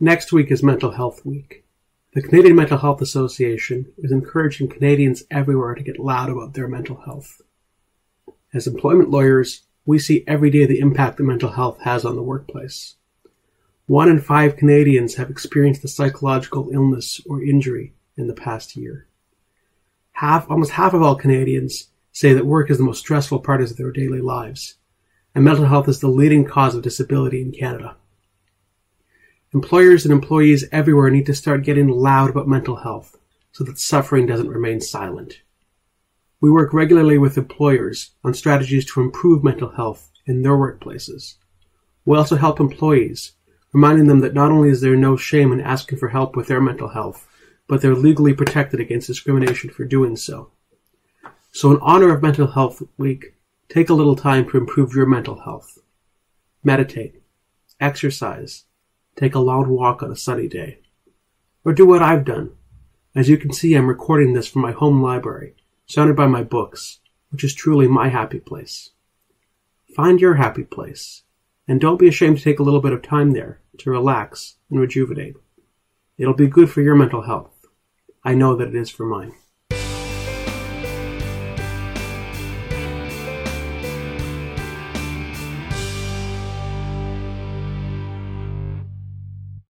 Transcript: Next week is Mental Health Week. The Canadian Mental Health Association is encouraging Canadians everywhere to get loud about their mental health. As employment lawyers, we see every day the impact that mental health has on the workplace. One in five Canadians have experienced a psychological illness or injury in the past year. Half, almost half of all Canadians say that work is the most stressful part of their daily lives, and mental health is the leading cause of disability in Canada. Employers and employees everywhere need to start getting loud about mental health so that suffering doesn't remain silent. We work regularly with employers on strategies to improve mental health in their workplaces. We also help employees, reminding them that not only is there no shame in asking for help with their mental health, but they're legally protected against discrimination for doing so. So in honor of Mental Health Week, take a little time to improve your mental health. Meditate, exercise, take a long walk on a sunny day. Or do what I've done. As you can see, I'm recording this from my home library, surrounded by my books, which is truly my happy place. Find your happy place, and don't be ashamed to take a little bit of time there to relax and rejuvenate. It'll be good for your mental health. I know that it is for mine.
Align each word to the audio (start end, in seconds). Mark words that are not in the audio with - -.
Next 0.00 0.30
week 0.30 0.50
is 0.50 0.62
Mental 0.62 0.90
Health 0.90 1.24
Week. 1.24 1.64
The 2.12 2.20
Canadian 2.20 2.54
Mental 2.54 2.76
Health 2.76 3.00
Association 3.00 3.94
is 3.96 4.12
encouraging 4.12 4.68
Canadians 4.68 5.22
everywhere 5.30 5.74
to 5.74 5.82
get 5.82 5.98
loud 5.98 6.28
about 6.28 6.52
their 6.52 6.68
mental 6.68 6.96
health. 6.96 7.40
As 8.52 8.66
employment 8.66 9.08
lawyers, 9.08 9.62
we 9.86 9.98
see 9.98 10.22
every 10.26 10.50
day 10.50 10.66
the 10.66 10.80
impact 10.80 11.16
that 11.16 11.22
mental 11.22 11.52
health 11.52 11.80
has 11.80 12.04
on 12.04 12.14
the 12.14 12.22
workplace. 12.22 12.96
One 13.86 14.10
in 14.10 14.20
five 14.20 14.58
Canadians 14.58 15.14
have 15.14 15.30
experienced 15.30 15.82
a 15.82 15.88
psychological 15.88 16.68
illness 16.74 17.22
or 17.26 17.42
injury 17.42 17.94
in 18.18 18.26
the 18.26 18.34
past 18.34 18.76
year. 18.76 19.06
Half, 20.12 20.50
almost 20.50 20.72
half 20.72 20.92
of 20.92 21.00
all 21.00 21.16
Canadians 21.16 21.88
say 22.12 22.34
that 22.34 22.44
work 22.44 22.70
is 22.70 22.76
the 22.76 22.84
most 22.84 22.98
stressful 22.98 23.38
part 23.38 23.62
of 23.62 23.74
their 23.78 23.92
daily 23.92 24.20
lives, 24.20 24.74
and 25.34 25.42
mental 25.42 25.64
health 25.64 25.88
is 25.88 26.00
the 26.00 26.08
leading 26.08 26.44
cause 26.44 26.74
of 26.74 26.82
disability 26.82 27.40
in 27.40 27.50
Canada. 27.50 27.96
Employers 29.56 30.04
and 30.04 30.12
employees 30.12 30.66
everywhere 30.70 31.08
need 31.08 31.24
to 31.24 31.34
start 31.34 31.64
getting 31.64 31.88
loud 31.88 32.28
about 32.28 32.46
mental 32.46 32.76
health 32.76 33.16
so 33.52 33.64
that 33.64 33.78
suffering 33.78 34.26
doesn't 34.26 34.50
remain 34.50 34.82
silent. 34.82 35.40
We 36.42 36.50
work 36.50 36.74
regularly 36.74 37.16
with 37.16 37.38
employers 37.38 38.10
on 38.22 38.34
strategies 38.34 38.84
to 38.92 39.00
improve 39.00 39.42
mental 39.42 39.70
health 39.70 40.10
in 40.26 40.42
their 40.42 40.58
workplaces. 40.58 41.36
We 42.04 42.18
also 42.18 42.36
help 42.36 42.60
employees, 42.60 43.32
reminding 43.72 44.08
them 44.08 44.20
that 44.20 44.34
not 44.34 44.50
only 44.50 44.68
is 44.68 44.82
there 44.82 44.94
no 44.94 45.16
shame 45.16 45.52
in 45.52 45.62
asking 45.62 46.00
for 46.00 46.10
help 46.10 46.36
with 46.36 46.48
their 46.48 46.60
mental 46.60 46.88
health, 46.88 47.26
but 47.66 47.80
they're 47.80 47.94
legally 47.94 48.34
protected 48.34 48.78
against 48.78 49.06
discrimination 49.06 49.70
for 49.70 49.86
doing 49.86 50.16
so. 50.16 50.50
So 51.52 51.70
in 51.70 51.78
honor 51.80 52.14
of 52.14 52.20
Mental 52.20 52.48
Health 52.48 52.82
Week, 52.98 53.32
take 53.70 53.88
a 53.88 53.94
little 53.94 54.16
time 54.16 54.50
to 54.50 54.58
improve 54.58 54.94
your 54.94 55.06
mental 55.06 55.40
health. 55.40 55.78
Meditate, 56.62 57.22
exercise, 57.80 58.66
take 59.16 59.34
a 59.34 59.40
long 59.40 59.68
walk 59.68 60.02
on 60.02 60.12
a 60.12 60.16
sunny 60.16 60.46
day. 60.46 60.78
Or 61.64 61.72
do 61.72 61.86
what 61.86 62.02
I've 62.02 62.24
done. 62.24 62.52
As 63.14 63.28
you 63.28 63.38
can 63.38 63.52
see, 63.52 63.74
I'm 63.74 63.88
recording 63.88 64.34
this 64.34 64.46
from 64.46 64.62
my 64.62 64.72
home 64.72 65.02
library, 65.02 65.56
surrounded 65.86 66.16
by 66.16 66.26
my 66.26 66.42
books, 66.42 67.00
which 67.30 67.42
is 67.42 67.54
truly 67.54 67.88
my 67.88 68.08
happy 68.08 68.38
place. 68.38 68.90
Find 69.94 70.20
your 70.20 70.34
happy 70.34 70.64
place, 70.64 71.22
and 71.66 71.80
don't 71.80 71.98
be 71.98 72.08
ashamed 72.08 72.38
to 72.38 72.44
take 72.44 72.58
a 72.58 72.62
little 72.62 72.82
bit 72.82 72.92
of 72.92 73.02
time 73.02 73.32
there 73.32 73.60
to 73.78 73.90
relax 73.90 74.56
and 74.70 74.78
rejuvenate. 74.78 75.36
It'll 76.18 76.34
be 76.34 76.46
good 76.46 76.70
for 76.70 76.82
your 76.82 76.94
mental 76.94 77.22
health. 77.22 77.66
I 78.22 78.34
know 78.34 78.54
that 78.56 78.68
it 78.68 78.74
is 78.74 78.90
for 78.90 79.06
mine. 79.06 79.32